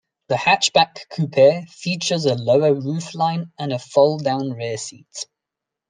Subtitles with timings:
[0.29, 5.27] The hatchback coupe features a lower roofline and a fold-down rear seat.